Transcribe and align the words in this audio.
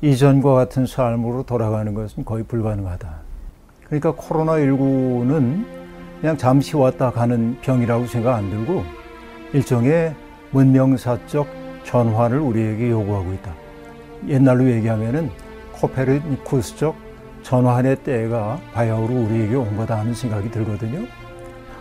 이전과 0.00 0.54
같은 0.54 0.86
삶으로 0.86 1.42
돌아가는 1.42 1.92
것은 1.92 2.24
거의 2.24 2.44
불가능하다. 2.44 3.16
그러니까 3.86 4.12
코로나19는 4.12 5.64
그냥 6.20 6.36
잠시 6.36 6.76
왔다 6.76 7.10
가는 7.10 7.58
병이라고 7.62 8.06
생각 8.06 8.36
안 8.36 8.48
들고 8.50 8.84
일종의 9.52 10.14
문명사적 10.52 11.46
전환을 11.84 12.38
우리에게 12.38 12.90
요구하고 12.90 13.32
있다. 13.32 13.52
옛날로 14.28 14.70
얘기하면은 14.70 15.30
코페르니쿠스적 15.72 16.94
전환의 17.42 18.02
때가 18.02 18.60
바야흐로 18.74 19.14
우리에게 19.14 19.54
온 19.54 19.76
거다 19.76 19.98
하는 19.98 20.14
생각이 20.14 20.50
들거든요. 20.50 21.06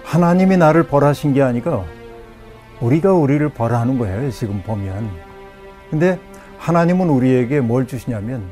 하나님이 0.03 0.57
나를 0.57 0.83
벌하신 0.83 1.33
게 1.33 1.41
아니고 1.41 1.83
우리가 2.79 3.13
우리를 3.13 3.47
벌하는 3.49 3.97
거예요. 3.97 4.31
지금 4.31 4.61
보면. 4.63 5.09
근데 5.89 6.19
하나님은 6.57 7.09
우리에게 7.09 7.61
뭘 7.61 7.87
주시냐면 7.87 8.43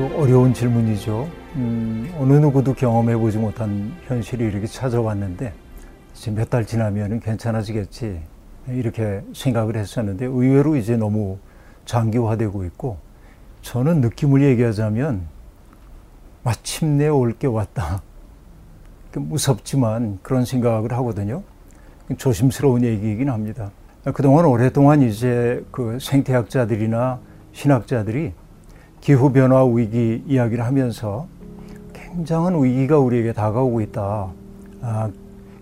그 0.00 0.16
어려운 0.16 0.54
질문이죠. 0.54 1.28
음, 1.56 2.14
어느 2.18 2.34
누구도 2.34 2.72
경험해 2.74 3.16
보지 3.16 3.38
못한 3.38 3.92
현실이 4.06 4.44
이렇게 4.44 4.66
찾아왔는데 4.66 5.52
몇 6.28 6.50
달 6.50 6.66
지나면 6.66 7.20
괜찮아지겠지 7.20 8.20
이렇게 8.68 9.22
생각을 9.32 9.76
했었는데 9.76 10.26
의외로 10.26 10.76
이제 10.76 10.96
너무 10.96 11.38
장기화되고 11.86 12.64
있고 12.66 12.98
저는 13.62 14.02
느낌을 14.02 14.42
얘기하자면 14.42 15.22
마침내 16.42 17.08
올 17.08 17.32
게 17.32 17.46
왔다. 17.46 18.02
무섭지만 19.14 20.18
그런 20.22 20.44
생각을 20.44 20.92
하거든요. 20.92 21.42
조심스러운 22.16 22.84
얘기이긴 22.84 23.28
합니다. 23.30 23.70
그동안 24.14 24.44
오랫동안 24.44 25.02
이제 25.02 25.64
그 25.70 25.98
생태학자들이나 26.00 27.18
신학자들이 27.52 28.32
기후변화 29.00 29.64
위기 29.64 30.22
이야기를 30.26 30.64
하면서 30.64 31.26
굉장한 31.92 32.62
위기가 32.62 32.98
우리에게 32.98 33.32
다가오고 33.32 33.80
있다. 33.82 34.28
아, 34.82 35.10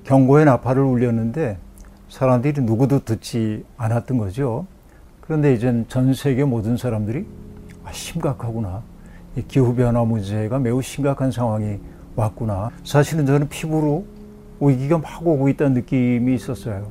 경고의 0.08 0.46
나팔을 0.46 0.82
울렸는데 0.82 1.58
사람들이 2.08 2.62
누구도 2.62 3.04
듣지 3.04 3.66
않았던 3.76 4.16
거죠. 4.16 4.66
그런데 5.20 5.52
이젠 5.52 5.84
전 5.88 6.14
세계 6.14 6.44
모든 6.44 6.78
사람들이 6.78 7.26
아, 7.84 7.92
심각하구나. 7.92 8.82
이 9.36 9.42
기후변화 9.46 10.02
문제가 10.04 10.58
매우 10.58 10.80
심각한 10.80 11.30
상황이 11.30 11.78
왔구나. 12.16 12.70
사실은 12.84 13.26
저는 13.26 13.50
피부로 13.50 14.06
위기가 14.60 14.96
막 14.96 15.26
오고 15.26 15.50
있다는 15.50 15.74
느낌이 15.74 16.34
있었어요. 16.34 16.88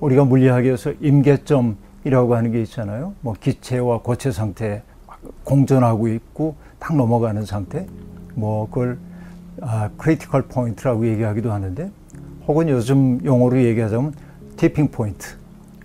우리가 0.00 0.24
물리학에서 0.24 0.94
임계점이라고 1.02 2.34
하는 2.34 2.50
게 2.50 2.62
있잖아요. 2.62 3.12
뭐 3.20 3.34
기체와 3.38 4.00
고체 4.00 4.32
상태 4.32 4.82
공존하고 5.44 6.08
있고 6.08 6.56
딱 6.78 6.96
넘어가는 6.96 7.44
상태. 7.44 7.86
뭐 8.34 8.70
그걸 8.70 8.96
아, 9.60 9.90
critical 9.98 10.44
point라고 10.48 11.06
얘기하기도 11.08 11.52
하는데 11.52 11.90
혹은 12.48 12.70
요즘 12.70 13.20
용어로 13.24 13.62
얘기하자면 13.62 14.14
tipping 14.56 14.88
point. 14.88 15.36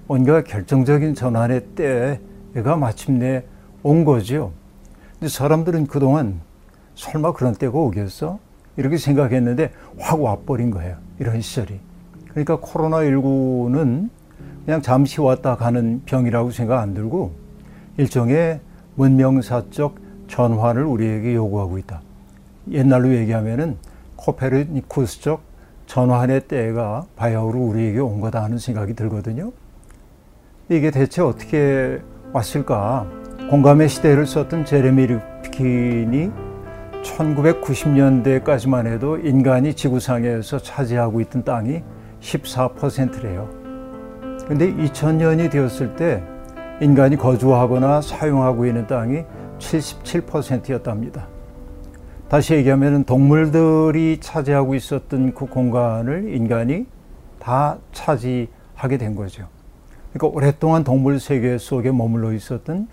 뭔가 0.08 0.42
결정적인 0.42 1.14
전환의 1.14 1.66
때가 1.76 2.78
마침내 2.78 3.44
온 3.84 4.06
거죠. 4.06 4.54
근데 5.20 5.28
사람들은 5.28 5.88
그동안 5.88 6.40
설마 6.96 7.34
그런 7.34 7.54
때가 7.54 7.78
오겠어? 7.78 8.40
이렇게 8.78 8.98
생각했는데 8.98 9.72
확 10.00 10.22
와버린 10.22 10.72
거예요. 10.72 10.96
이런 11.20 11.42
시절이. 11.42 11.80
그러니까 12.30 12.58
코로나19는 12.60 14.10
그냥 14.66 14.82
잠시 14.82 15.20
왔다 15.20 15.58
가는 15.58 16.02
병이라고 16.06 16.52
생각 16.52 16.80
안 16.80 16.94
들고 16.94 17.34
일종의 17.98 18.62
문명사적 18.96 19.96
전환을 20.30 20.84
우리에게 20.86 21.36
요구하고 21.36 21.78
있다. 21.78 22.02
옛날로 22.72 23.14
얘기하면은 23.14 23.78
코페르니쿠스적 24.16 25.53
전환의 25.86 26.48
때가 26.48 27.06
바야흐로 27.16 27.60
우리에게 27.60 28.00
온 28.00 28.22
거다 28.22 28.44
하는 28.44 28.58
생각이 28.58 28.94
들거든요. 28.94 29.52
이게 30.70 30.92
대체 30.92 31.22
어떻게 31.22 32.02
왔을까? 32.32 33.08
공감의 33.50 33.90
시대를 33.90 34.26
썼던 34.26 34.66
제레미 34.66 35.08
리킨이 35.08 36.32
1990년대까지만 37.04 38.88
해도 38.88 39.18
인간이 39.18 39.74
지구상에서 39.74 40.60
차지하고 40.60 41.22
있던 41.22 41.44
땅이 41.44 41.84
14%래요. 42.22 43.50
근데 44.48 44.74
2000년이 44.74 45.52
되었을 45.52 45.96
때 45.96 46.24
인간이 46.82 47.18
거주하거나 47.18 48.02
사용하고 48.02 48.66
있는 48.66 48.88
땅이 48.88 49.26
77%였답니다. 49.60 51.28
다시 52.34 52.56
얘기하면 52.56 53.04
동물들이 53.04 54.20
차지하고 54.20 54.74
있었던 54.74 55.36
그 55.36 55.46
공간을 55.46 56.34
인간이 56.34 56.88
다 57.38 57.78
차지하게 57.92 58.98
된 58.98 59.14
거죠. 59.14 59.48
그러니까 60.12 60.36
오랫동안 60.36 60.84
동물 60.84 61.20
세계 61.20 61.60
속에 61.60 61.92
머물러 61.92 62.34
있었던 62.34 62.88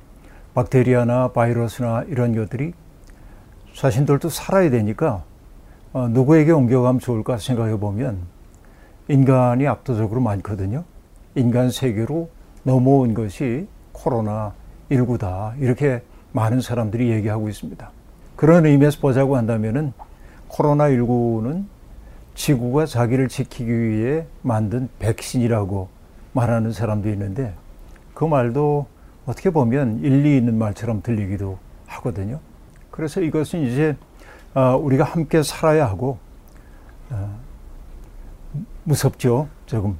박테리아나 0.52 1.28
바이러스나 1.28 2.04
이런 2.08 2.34
것들이 2.34 2.74
자신들도 3.74 4.28
살아야 4.28 4.68
되니까 4.68 5.24
어, 5.94 6.06
누구에게 6.08 6.52
옮겨가면 6.52 7.00
좋을까 7.00 7.38
생각해 7.38 7.78
보면 7.78 8.18
인간이 9.08 9.66
압도적으로 9.66 10.20
많거든요. 10.20 10.84
인간 11.34 11.70
세계로 11.70 12.28
넘어온 12.62 13.14
것이 13.14 13.68
코로나19다. 13.94 15.58
이렇게 15.62 16.02
많은 16.32 16.60
사람들이 16.60 17.08
얘기하고 17.10 17.48
있습니다. 17.48 17.90
그런 18.40 18.64
의미에서 18.64 19.00
보자고 19.00 19.36
한다면은 19.36 19.92
코로나19는 20.48 21.66
지구가 22.34 22.86
자기를 22.86 23.28
지키기 23.28 23.70
위해 23.70 24.24
만든 24.40 24.88
백신이라고 24.98 25.90
말하는 26.32 26.72
사람도 26.72 27.10
있는데 27.10 27.52
그 28.14 28.24
말도 28.24 28.86
어떻게 29.26 29.50
보면 29.50 29.98
일리 29.98 30.38
있는 30.38 30.56
말처럼 30.56 31.02
들리기도 31.02 31.58
하거든요. 31.86 32.40
그래서 32.90 33.20
이것은 33.20 33.60
이제 33.60 33.94
아, 34.54 34.74
우리가 34.74 35.04
함께 35.04 35.42
살아야 35.42 35.84
하고 35.84 36.16
아, 37.10 37.28
무섭죠. 38.84 39.48
조금 39.66 39.98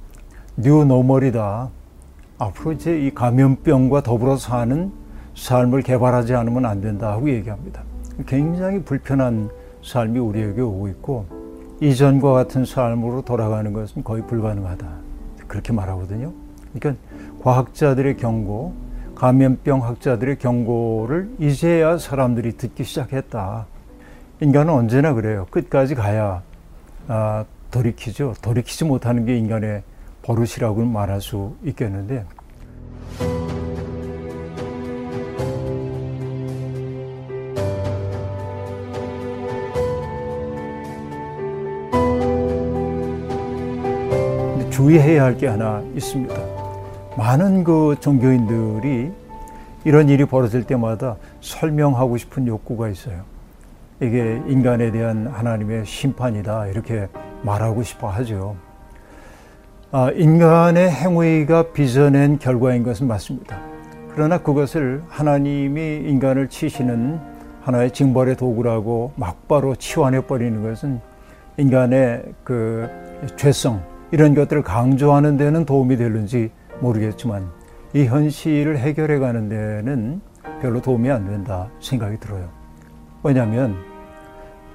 new 0.57 0.83
normal이다. 0.87 1.69
앞으로 2.39 2.73
이제 2.73 3.07
이 3.07 3.13
감염병과 3.13 4.03
더불어 4.03 4.39
사는 4.39 4.91
삶을 5.37 5.83
개발하지 5.83 6.35
않으면 6.35 6.65
안 6.65 6.81
된다 6.81 7.13
하고 7.13 7.29
얘기합니다. 7.29 7.90
굉장히 8.27 8.83
불편한 8.83 9.51
삶이 9.83 10.19
우리에게 10.19 10.61
오고 10.61 10.89
있고 10.89 11.27
이전과 11.81 12.33
같은 12.33 12.65
삶으로 12.65 13.23
돌아가는 13.23 13.73
것은 13.73 14.05
거의 14.05 14.27
불가능하다. 14.27 14.87
그렇게 15.47 15.73
말하거든요. 15.73 16.33
그러니까 16.73 17.03
과학자들의 17.43 18.17
경고, 18.19 18.75
감염병 19.15 19.85
학자들의 19.85 20.39
경고를 20.39 21.31
이제야 21.39 21.99
사람들이 21.99 22.57
듣기 22.57 22.85
시작했다. 22.85 23.67
인간은 24.41 24.73
언제나 24.73 25.13
그래요. 25.15 25.47
끝까지 25.51 25.95
가야 25.95 26.43
아, 27.09 27.45
돌이키죠. 27.71 28.35
돌이키지 28.43 28.85
못하는 28.85 29.25
게 29.25 29.37
인간의 29.37 29.83
버릇이라고 30.23 30.85
말할 30.85 31.21
수 31.21 31.55
있겠는데 31.65 32.25
주의해야 44.81 45.25
할 45.25 45.37
게 45.37 45.47
하나 45.47 45.83
있습니다. 45.95 46.35
많은 47.19 47.65
그 47.65 47.97
종교인들이 48.01 49.11
이런 49.85 50.09
일이 50.09 50.25
벌어질 50.25 50.65
때마다 50.65 51.17
설명하고 51.43 52.17
싶은 52.17 52.47
욕구가 52.47 52.89
있어요. 52.89 53.25
이게 54.01 54.41
인간에 54.49 54.91
대한 54.91 55.27
하나님의 55.27 55.85
심판이다 55.85 56.69
이렇게 56.69 57.09
말하고 57.43 57.83
싶어 57.83 58.09
하죠. 58.09 58.57
아, 59.93 60.11
인간의 60.15 60.91
행위가 60.91 61.73
빚어낸 61.73 62.39
결과인 62.39 62.83
것은 62.83 63.07
맞습니다. 63.07 63.59
그러나 64.15 64.39
그것을 64.39 65.03
하나님이 65.09 66.09
인간을 66.09 66.49
치시는 66.49 67.21
하나의 67.61 67.91
징벌의 67.91 68.37
도구라고 68.37 69.13
막바로 69.17 69.75
치환해 69.75 70.23
버리는 70.23 70.63
것은 70.63 71.01
인간의 71.59 72.23
그 72.45 72.89
죄성 73.37 73.90
이런 74.13 74.35
것들을 74.35 74.63
강조하는 74.63 75.37
데는 75.37 75.65
도움이 75.65 75.97
되는지 75.97 76.51
모르겠지만 76.81 77.51
이 77.95 78.05
현실을 78.05 78.79
해결해 78.79 79.19
가는 79.19 79.49
데는 79.49 80.21
별로 80.61 80.81
도움이 80.81 81.11
안 81.11 81.27
된다 81.27 81.69
생각이 81.81 82.19
들어요. 82.19 82.49
왜냐하면 83.23 83.77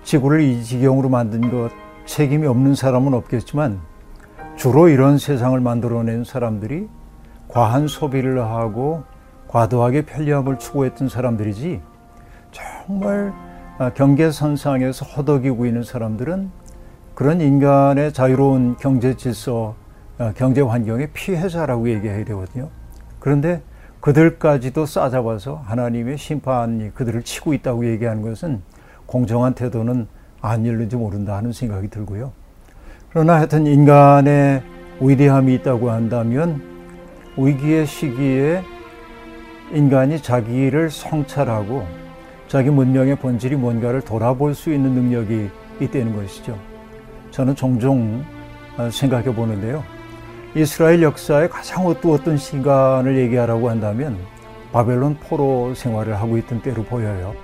지구를 0.03 0.41
이 0.41 0.63
지경으로 0.63 1.09
만든 1.09 1.49
것 1.49 1.71
책임이 2.05 2.45
없는 2.47 2.75
사람은 2.75 3.13
없겠지만 3.13 3.79
주로 4.55 4.87
이런 4.87 5.17
세상을 5.17 5.59
만들어낸 5.59 6.23
사람들이 6.23 6.87
과한 7.47 7.87
소비를 7.87 8.41
하고 8.41 9.03
과도하게 9.47 10.03
편리함을 10.03 10.59
추구했던 10.59 11.09
사람들이지 11.09 11.81
정말 12.51 13.33
경계선상에서 13.95 15.05
허덕이고 15.05 15.65
있는 15.65 15.83
사람들은 15.83 16.51
그런 17.15 17.39
인간의 17.39 18.12
자유로운 18.12 18.75
경제 18.77 19.15
질서, 19.15 19.75
경제 20.35 20.59
환경의 20.62 21.12
피해자라고 21.13 21.89
얘기해야 21.89 22.25
되거든요. 22.25 22.69
그런데 23.19 23.62
그들까지도 24.01 24.85
싸잡아서 24.85 25.62
하나님의 25.65 26.17
심판이 26.17 26.94
그들을 26.94 27.23
치고 27.23 27.53
있다고 27.53 27.88
얘기하는 27.88 28.21
것은 28.21 28.62
공정한 29.06 29.53
태도는 29.53 30.07
아닐는지 30.41 30.97
모른다 30.97 31.38
하는 31.38 31.53
생각이 31.53 31.88
들고요. 31.88 32.33
그러나 33.09 33.35
하여튼 33.35 33.65
인간의 33.65 34.61
위대함이 35.00 35.53
있다고 35.56 35.89
한다면 35.89 36.61
위기의 37.38 37.88
시기에 37.88 38.61
인간이 39.71 40.21
자기를 40.21 40.89
성찰하고 40.91 41.88
자기 42.47 42.69
문명의 42.69 43.15
본질이 43.15 43.56
뭔가를 43.56 44.01
돌아볼 44.01 44.53
수 44.53 44.71
있는 44.71 44.91
능력이 44.91 45.50
있다는 45.79 46.15
것이죠. 46.15 46.75
저는 47.35 47.53
종종 47.53 48.23
생각해 48.89 49.35
보는데요. 49.35 49.83
이스라엘 50.55 51.03
역사의 51.03 51.49
가장 51.49 51.85
어두웠던 51.85 52.37
시간을 52.37 53.17
얘기하라고 53.17 53.69
한다면 53.69 54.17
바벨론 54.71 55.17
포로 55.19 55.75
생활을 55.75 56.15
하고 56.15 56.37
있던 56.37 56.61
때로 56.61 56.83
보여요. 56.83 57.35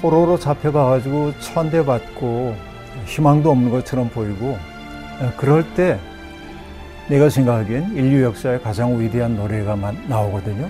포로로 0.00 0.38
잡혀가가지고 0.38 1.38
천대받고 1.40 2.54
희망도 3.06 3.50
없는 3.50 3.70
것처럼 3.70 4.08
보이고 4.08 4.56
그럴 5.36 5.64
때 5.74 5.98
내가 7.08 7.28
생각하기엔 7.28 7.96
인류 7.96 8.22
역사의 8.22 8.62
가장 8.62 8.98
위대한 9.00 9.36
노래가 9.36 9.76
나오거든요. 10.08 10.68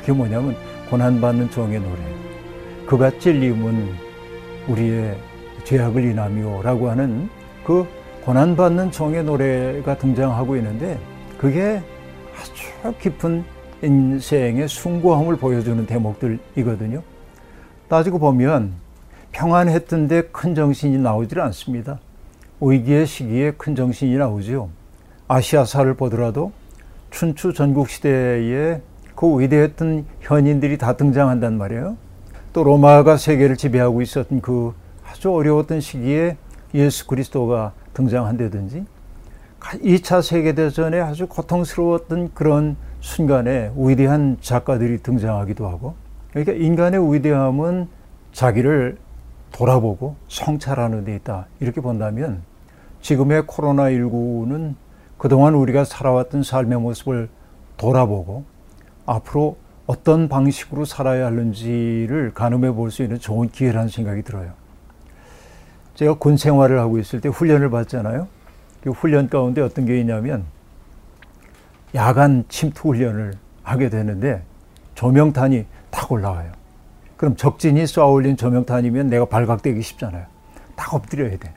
그게 0.00 0.12
뭐냐면 0.12 0.56
고난받는 0.90 1.50
종의 1.50 1.80
노래. 1.80 2.02
그가 2.86 3.10
찔림은 3.18 3.94
우리의 4.68 5.16
죄악을 5.64 6.04
인하미오라고 6.04 6.90
하는 6.90 7.28
그 7.64 7.86
고난받는 8.24 8.90
종의 8.90 9.24
노래가 9.24 9.96
등장하고 9.96 10.56
있는데 10.56 10.98
그게 11.38 11.82
아주 12.34 12.94
깊은 12.98 13.44
인생의 13.82 14.68
숭고함을 14.68 15.36
보여주는 15.36 15.84
대목들이거든요. 15.86 17.02
따지고 17.88 18.18
보면 18.18 18.72
평안했던데 19.32 20.28
큰 20.32 20.54
정신이 20.54 20.98
나오질 20.98 21.40
않습니다. 21.40 21.98
위기의 22.60 23.06
시기에 23.06 23.52
큰 23.52 23.74
정신이 23.74 24.16
나오죠. 24.16 24.68
아시아사를 25.28 25.92
보더라도 25.94 26.52
춘추 27.10 27.52
전국시대에 27.52 28.80
그 29.14 29.40
위대했던 29.40 30.06
현인들이 30.20 30.78
다 30.78 30.96
등장한단 30.96 31.58
말이에요. 31.58 31.96
또 32.52 32.64
로마가 32.64 33.16
세계를 33.16 33.56
지배하고 33.56 34.02
있었던 34.02 34.40
그 34.40 34.74
아주 35.08 35.32
어려웠던 35.32 35.80
시기에 35.80 36.36
예수 36.74 37.06
그리스도가 37.06 37.72
등장한다든지 37.94 38.84
2차 39.60 40.22
세계대전에 40.22 41.00
아주 41.00 41.26
고통스러웠던 41.28 42.32
그런 42.34 42.76
순간에 43.00 43.72
위대한 43.76 44.36
작가들이 44.40 45.02
등장하기도 45.02 45.68
하고 45.68 45.94
그러니까 46.32 46.52
인간의 46.52 47.12
위대함은 47.12 47.88
자기를 48.32 48.96
돌아보고 49.52 50.16
성찰하는 50.28 51.04
데 51.04 51.14
있다. 51.16 51.46
이렇게 51.60 51.80
본다면 51.80 52.42
지금의 53.02 53.42
코로나19는 53.42 54.74
그동안 55.18 55.54
우리가 55.54 55.84
살아왔던 55.84 56.42
삶의 56.42 56.80
모습을 56.80 57.28
돌아보고 57.76 58.44
앞으로 59.04 59.56
어떤 59.86 60.28
방식으로 60.28 60.84
살아야 60.84 61.26
하는지를 61.26 62.32
가늠해 62.34 62.72
볼 62.72 62.90
수 62.90 63.02
있는 63.02 63.18
좋은 63.18 63.48
기회라는 63.48 63.88
생각이 63.88 64.22
들어요. 64.22 64.52
제가 65.94 66.14
군 66.14 66.36
생활을 66.36 66.78
하고 66.78 66.98
있을 66.98 67.20
때 67.20 67.28
훈련을 67.28 67.68
받잖아요. 67.70 68.26
그 68.82 68.90
훈련 68.90 69.28
가운데 69.28 69.60
어떤 69.60 69.84
게 69.84 70.00
있냐면 70.00 70.44
야간 71.94 72.44
침투 72.48 72.88
훈련을 72.88 73.34
하게 73.62 73.90
되는데 73.90 74.42
조명탄이 74.94 75.66
탁 75.92 76.10
올라와요. 76.10 76.50
그럼 77.16 77.36
적진이 77.36 77.86
쏘아올린 77.86 78.36
조명탄이면 78.36 79.08
내가 79.08 79.26
발각되기 79.26 79.80
쉽잖아요. 79.80 80.24
딱 80.74 80.92
엎드려야 80.92 81.36
돼. 81.38 81.52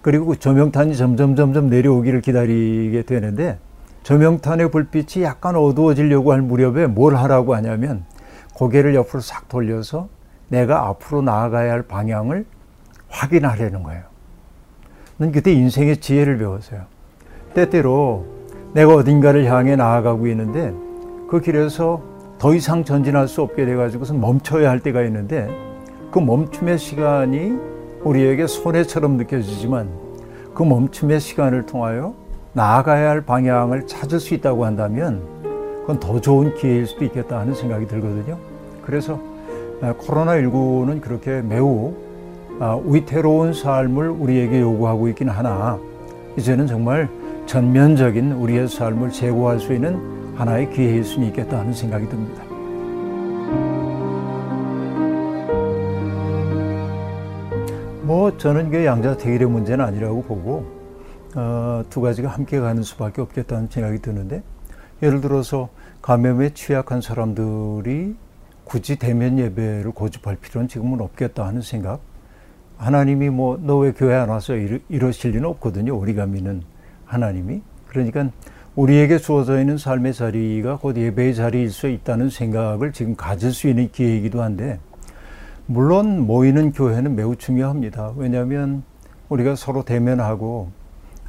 그리고 0.00 0.26
그 0.26 0.38
조명탄이 0.38 0.96
점점 0.96 1.36
점점 1.36 1.68
내려오기를 1.68 2.22
기다리게 2.22 3.02
되는데 3.02 3.58
조명탄의 4.02 4.70
불빛이 4.70 5.24
약간 5.24 5.56
어두워지려고 5.56 6.32
할 6.32 6.40
무렵에 6.40 6.86
뭘 6.86 7.16
하라고 7.16 7.54
하냐면 7.54 8.04
고개를 8.54 8.94
옆으로 8.94 9.20
싹 9.20 9.48
돌려서 9.48 10.08
내가 10.48 10.88
앞으로 10.88 11.22
나아가야 11.22 11.72
할 11.72 11.82
방향을 11.82 12.46
확인하려는 13.08 13.82
거예요. 13.82 14.04
난 15.16 15.32
그때 15.32 15.52
인생의 15.52 15.98
지혜를 15.98 16.38
배웠어요. 16.38 16.82
때때로 17.54 18.26
내가 18.72 18.94
어딘가를 18.94 19.46
향해 19.46 19.76
나아가고 19.76 20.26
있는데 20.28 20.74
그 21.28 21.40
길에서 21.40 22.13
더 22.38 22.54
이상 22.54 22.84
전진할 22.84 23.28
수 23.28 23.42
없게 23.42 23.64
돼가지고서 23.64 24.14
멈춰야 24.14 24.70
할 24.70 24.80
때가 24.80 25.02
있는데 25.02 25.48
그 26.10 26.18
멈춤의 26.18 26.78
시간이 26.78 27.58
우리에게 28.02 28.46
손해처럼 28.46 29.16
느껴지지만 29.16 29.88
그 30.54 30.62
멈춤의 30.62 31.20
시간을 31.20 31.66
통하여 31.66 32.14
나아가야 32.52 33.10
할 33.10 33.20
방향을 33.22 33.86
찾을 33.86 34.20
수 34.20 34.34
있다고 34.34 34.64
한다면 34.64 35.22
그건 35.80 35.98
더 35.98 36.20
좋은 36.20 36.54
기회일 36.54 36.86
수도 36.86 37.04
있겠다 37.04 37.40
하는 37.40 37.54
생각이 37.54 37.86
들거든요. 37.86 38.38
그래서 38.82 39.18
아, 39.82 39.92
코로나19는 39.94 41.00
그렇게 41.00 41.42
매우 41.42 41.92
아, 42.60 42.78
위태로운 42.84 43.52
삶을 43.52 44.08
우리에게 44.08 44.60
요구하고 44.60 45.08
있긴 45.08 45.28
하나 45.28 45.78
이제는 46.36 46.66
정말 46.66 47.08
전면적인 47.46 48.32
우리의 48.32 48.68
삶을 48.68 49.10
제고할 49.10 49.58
수 49.58 49.74
있는 49.74 50.13
하나의 50.34 50.70
기회일 50.70 51.04
수는 51.04 51.28
있겠다 51.28 51.58
하는 51.60 51.72
생각이 51.72 52.08
듭니다. 52.08 52.42
뭐 58.02 58.36
저는 58.36 58.70
그 58.70 58.84
양자택일의 58.84 59.48
문제는 59.48 59.84
아니라고 59.84 60.22
보고 60.22 60.66
어, 61.34 61.82
두 61.90 62.00
가지가 62.00 62.28
함께 62.28 62.60
가는 62.60 62.82
수밖에 62.82 63.20
없겠다는 63.22 63.68
생각이 63.70 64.00
드는데 64.00 64.42
예를 65.02 65.20
들어서 65.20 65.68
감염에 66.02 66.50
취약한 66.54 67.00
사람들이 67.00 68.14
굳이 68.64 68.96
대면 68.96 69.38
예배를 69.38 69.92
고집할 69.92 70.36
필요는 70.36 70.68
지금은 70.68 71.00
없겠다 71.00 71.46
하는 71.46 71.60
생각. 71.60 72.00
하나님이 72.76 73.30
뭐 73.30 73.56
너 73.56 73.78
왜 73.78 73.92
교회 73.92 74.14
안 74.14 74.28
와서 74.28 74.54
이러, 74.54 74.78
이러실 74.88 75.32
리는 75.32 75.48
없거든요. 75.50 75.96
우리가 75.96 76.26
믿는 76.26 76.62
하나님이. 77.04 77.62
그러니까 77.88 78.28
우리에게 78.76 79.18
주어져 79.18 79.60
있는 79.60 79.78
삶의 79.78 80.14
자리가 80.14 80.78
곧 80.78 80.96
예배의 80.96 81.36
자리일 81.36 81.70
수 81.70 81.88
있다는 81.88 82.28
생각을 82.28 82.92
지금 82.92 83.14
가질 83.14 83.52
수 83.52 83.68
있는 83.68 83.88
기회이기도 83.90 84.42
한데, 84.42 84.80
물론 85.66 86.26
모이는 86.26 86.72
교회는 86.72 87.14
매우 87.14 87.36
중요합니다. 87.36 88.14
왜냐하면 88.16 88.82
우리가 89.28 89.54
서로 89.54 89.84
대면하고 89.84 90.70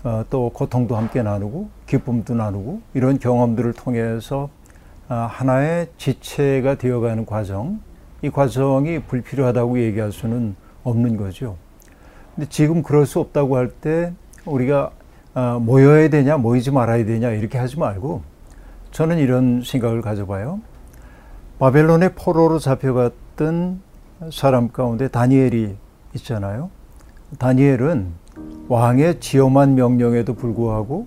어, 0.04 0.24
또 0.30 0.50
고통도 0.50 0.96
함께 0.96 1.24
나누고 1.24 1.70
기쁨도 1.88 2.36
나누고 2.36 2.82
이런 2.94 3.18
경험들을 3.18 3.74
통해서 3.74 4.50
어, 5.08 5.14
하나의 5.30 5.88
지체가 5.98 6.76
되어가는 6.76 7.26
과정, 7.26 7.80
이 8.22 8.30
과정이 8.30 9.00
불필요하다고 9.04 9.80
얘기할 9.80 10.12
수는 10.12 10.56
없는 10.84 11.16
거죠. 11.16 11.58
근데 12.36 12.50
지금 12.50 12.82
그럴 12.84 13.06
수 13.06 13.20
없다고 13.20 13.56
할 13.56 13.70
때 13.70 14.14
우리가 14.46 14.92
어, 15.36 15.60
모여야 15.60 16.10
되냐, 16.10 16.38
모이지 16.38 16.72
말아야 16.72 17.04
되냐 17.06 17.32
이렇게 17.32 17.58
하지 17.58 17.78
말고 17.78 18.22
저는 18.92 19.18
이런 19.18 19.62
생각을 19.64 20.02
가져봐요. 20.02 20.62
바벨론의 21.60 22.16
포로로 22.16 22.58
잡혀갔던 22.58 23.82
사람 24.32 24.70
가운데 24.70 25.10
다니엘이 25.10 25.76
있잖아요. 26.16 26.70
다니엘은 27.38 28.08
왕의 28.70 29.20
지엄한 29.20 29.76
명령에도 29.76 30.36
불구하고 30.36 31.06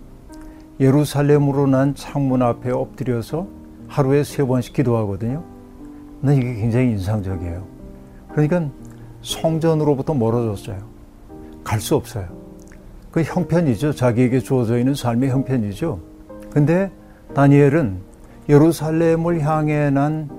예루살렘으로 0.78 1.66
난 1.66 1.94
창문 1.94 2.42
앞에 2.42 2.70
엎드려서 2.70 3.46
하루에 3.88 4.24
세 4.24 4.44
번씩 4.44 4.74
기도하거든요. 4.74 5.42
난 6.20 6.36
이게 6.36 6.54
굉장히 6.54 6.90
인상적이에요. 6.90 7.64
그러니까 8.30 8.68
성전으로부터 9.22 10.12
멀어졌어요. 10.12 10.78
갈 11.64 11.80
수 11.80 11.96
없어요. 11.96 12.37
그 13.18 13.24
형편이죠. 13.24 13.94
자기에게 13.94 14.38
주어져 14.38 14.78
있는 14.78 14.94
삶의 14.94 15.30
형편이죠. 15.30 15.98
근데 16.50 16.88
다니엘은 17.34 17.96
예루살렘을 18.48 19.40
향해 19.40 19.90
난 19.90 20.30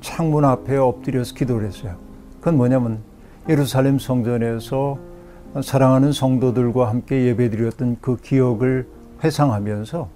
창문 0.00 0.44
앞에 0.44 0.76
엎드려서 0.76 1.32
기도를 1.36 1.68
했어요. 1.68 1.94
그건 2.40 2.56
뭐냐면 2.56 2.98
예루살렘 3.48 4.00
성전에서 4.00 4.98
사랑하는 5.62 6.10
성도들과 6.10 6.88
함께 6.88 7.24
예배드렸던 7.26 7.98
그 8.00 8.16
기억을 8.16 8.88
회상하면서 9.22 10.08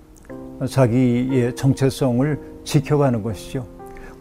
자기의 0.68 1.54
정체성을 1.54 2.40
지켜가는 2.64 3.22
것이죠. 3.22 3.64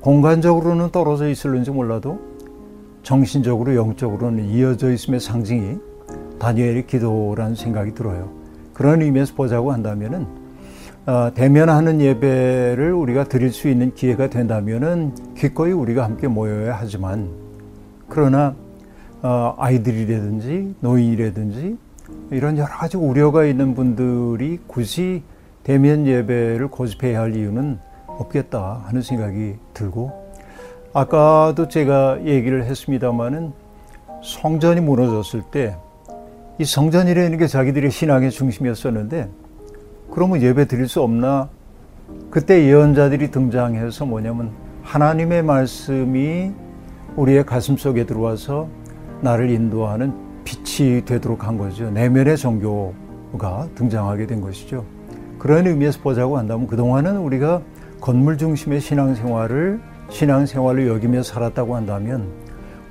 공간적으로는 0.01 0.91
떨어져 0.91 1.29
있을는지 1.29 1.71
몰라도 1.71 2.19
정신적으로 3.01 3.73
영적으로는 3.73 4.49
이어져 4.49 4.91
있음의 4.91 5.19
상징이 5.19 5.79
다니엘의 6.39 6.87
기도라는 6.87 7.55
생각이 7.55 7.93
들어요. 7.93 8.29
그런 8.73 9.01
의미에서 9.01 9.33
보자고 9.35 9.71
한다면은 9.71 10.27
어, 11.07 11.31
대면하는 11.33 12.01
예배를 12.01 12.91
우리가 12.91 13.23
드릴 13.23 13.51
수 13.51 13.69
있는 13.69 13.93
기회가 13.93 14.29
된다면은 14.29 15.15
기꺼이 15.35 15.71
우리가 15.71 16.03
함께 16.03 16.27
모여야 16.27 16.75
하지만 16.77 17.29
그러나 18.09 18.55
어, 19.21 19.55
아이들이라든지 19.57 20.75
노인이라든지 20.81 21.77
이런 22.31 22.57
여러 22.57 22.67
가지 22.67 22.97
우려가 22.97 23.45
있는 23.45 23.73
분들이 23.73 24.59
굳이 24.67 25.23
대면 25.63 26.05
예배를 26.05 26.67
고집해야 26.67 27.21
할 27.21 27.35
이유는 27.35 27.79
없겠다 28.07 28.83
하는 28.85 29.01
생각이 29.01 29.55
들고 29.73 30.27
아까도 30.93 31.67
제가 31.67 32.25
얘기를 32.25 32.65
했습니다마는 32.65 33.53
성전이 34.23 34.81
무너졌을 34.81 35.41
때 35.51 35.77
이 36.59 36.65
성전이라는 36.65 37.37
게 37.37 37.45
자기들의 37.45 37.91
신앙의 37.91 38.31
중심이었었는데 38.31 39.29
그러면 40.11 40.41
예배 40.41 40.65
드릴 40.65 40.87
수 40.87 41.01
없나? 41.01 41.49
그때 42.31 42.63
예언자들이 42.65 43.29
등장해서 43.29 44.05
뭐냐면 44.05 44.51
하나님의 44.81 45.43
말씀이 45.43 46.51
우리의 47.15 47.45
가슴 47.45 47.77
속에 47.77 48.05
들어와서 48.05 48.67
나를 49.21 49.51
인도하는 49.51 50.13
빛이 50.43 51.05
되도록 51.05 51.45
한 51.45 51.57
거죠. 51.57 51.91
내면의 51.91 52.37
종교가 52.37 53.67
등장하게 53.75 54.25
된 54.25 54.41
것이죠. 54.41 54.85
그런 55.37 55.67
의미에서 55.67 55.99
보자고 56.01 56.37
한다면 56.37 56.65
그동안은 56.65 57.17
우리가 57.17 57.61
건물 58.01 58.37
중심의 58.37 58.79
신앙생활을 58.79 59.79
신앙생활을 60.09 60.87
여기며 60.87 61.21
살았다고 61.21 61.75
한다면 61.75 62.31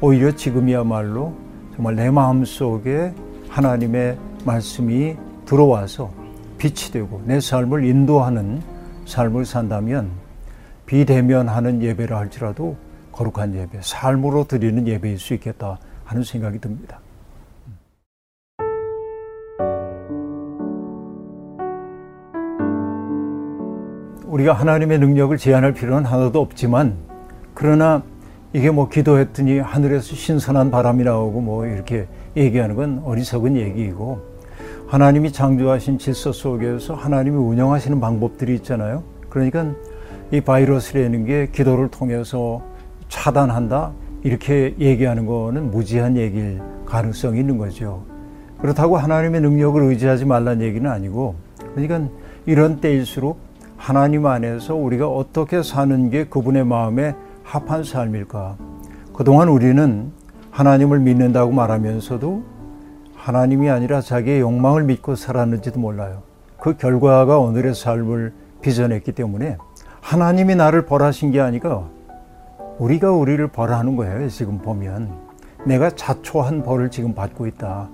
오히려 0.00 0.30
지금이야말로 0.30 1.35
정말 1.75 1.96
내 1.96 2.11
마음 2.11 2.44
속에 2.44 3.12
하나님의 3.49 4.19
말씀이 4.45 5.17
들어와서 5.45 6.11
빛이 6.59 6.93
되고 6.93 7.23
내 7.25 7.41
삶을 7.41 7.85
인도하는 7.85 8.62
삶을 9.07 9.45
산다면 9.45 10.11
비대면하는 10.87 11.83
예배라 11.83 12.19
할지라도 12.19 12.76
거룩한 13.12 13.55
예배, 13.55 13.79
삶으로 13.81 14.45
드리는 14.45 14.87
예배일 14.87 15.19
수 15.19 15.35
있겠다 15.35 15.79
하는 16.05 16.23
생각이 16.23 16.59
듭니다. 16.61 17.00
우리가 24.25 24.53
하나님의 24.53 24.99
능력을 24.99 25.37
제한할 25.38 25.73
필요는 25.73 26.05
하나도 26.05 26.41
없지만 26.41 26.97
그러나 27.55 28.03
이게 28.53 28.71
뭐 28.71 28.88
기도했더니 28.88 29.59
하늘에서 29.59 30.15
신선한 30.15 30.71
바람이 30.71 31.05
나오고 31.05 31.41
뭐 31.41 31.67
이렇게 31.67 32.07
얘기하는 32.37 32.75
건 32.75 33.02
어리석은 33.05 33.57
얘기이고 33.57 34.21
하나님이 34.87 35.33
창조하신 35.33 35.99
질서 35.99 36.33
속에서 36.33 36.95
하나님이 36.95 37.37
운영하시는 37.37 38.00
방법들이 38.00 38.55
있잖아요. 38.57 39.02
그러니까 39.28 39.73
이 40.31 40.40
바이러스라는 40.40 41.25
게 41.25 41.49
기도를 41.52 41.88
통해서 41.88 42.62
차단한다 43.09 43.93
이렇게 44.23 44.75
얘기하는 44.78 45.26
거는 45.26 45.71
무지한 45.71 46.16
얘기일 46.16 46.61
가능성이 46.85 47.40
있는 47.40 47.59
거죠. 47.59 48.05
그렇다고 48.61 48.97
하나님의 48.97 49.40
능력을 49.40 49.83
의지하지 49.83 50.25
말라는 50.25 50.62
얘기는 50.62 50.88
아니고 50.90 51.35
그러니까 51.75 52.09
이런 52.47 52.81
때일수록 52.81 53.38
하나님 53.76 54.26
안에서 54.26 54.75
우리가 54.75 55.09
어떻게 55.09 55.62
사는 55.62 56.11
게 56.11 56.25
그분의 56.25 56.64
마음에 56.64 57.14
합한 57.43 57.85
삶일까? 57.85 58.57
그동안 59.12 59.49
우리는 59.49 60.11
하나님을 60.56 61.00
믿는다고 61.00 61.52
말하면서도 61.52 62.42
하나님이 63.14 63.68
아니라 63.68 64.00
자기의 64.00 64.40
욕망을 64.40 64.84
믿고 64.84 65.14
살았는지도 65.14 65.78
몰라요. 65.78 66.22
그 66.58 66.78
결과가 66.78 67.38
오늘의 67.38 67.75
삶을 67.75 68.32
빚어냈기 68.62 69.12
때문에 69.12 69.58
하나님이 70.00 70.54
나를 70.54 70.86
벌하신 70.86 71.30
게 71.30 71.40
아니라 71.40 71.84
우리가 72.78 73.12
우리를 73.12 73.46
벌하는 73.48 73.96
거예요. 73.96 74.30
지금 74.30 74.56
보면 74.56 75.10
내가 75.66 75.90
자초한 75.90 76.62
벌을 76.62 76.90
지금 76.90 77.14
받고 77.14 77.46
있다. 77.48 77.90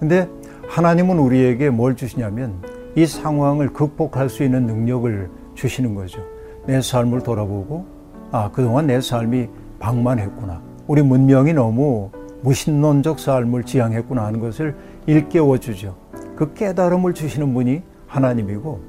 근데 0.00 0.28
하나님은 0.68 1.16
우리에게 1.16 1.70
뭘 1.70 1.94
주시냐면 1.94 2.54
이 2.96 3.06
상황을 3.06 3.72
극복할 3.72 4.28
수 4.28 4.42
있는 4.42 4.66
능력을 4.66 5.30
주시는 5.54 5.94
거죠. 5.94 6.18
내 6.66 6.80
삶을 6.80 7.22
돌아보고, 7.22 7.86
아, 8.32 8.50
그동안 8.50 8.88
내 8.88 9.00
삶이 9.00 9.48
방만했구나. 9.78 10.69
우리 10.90 11.02
문명이 11.02 11.52
너무 11.52 12.10
무신론적 12.42 13.20
삶을 13.20 13.62
지향했구나 13.62 14.24
하는 14.24 14.40
것을 14.40 14.74
일깨워 15.06 15.58
주죠. 15.58 15.94
그 16.34 16.52
깨달음을 16.52 17.14
주시는 17.14 17.54
분이 17.54 17.82
하나님이고, 18.08 18.80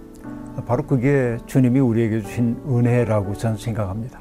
바로 0.65 0.81
그게 0.87 1.37
주님이 1.45 1.79
우리에게 1.79 2.21
주신 2.23 2.59
은혜라고 2.67 3.35
저는 3.35 3.57
생각합니다. 3.57 4.20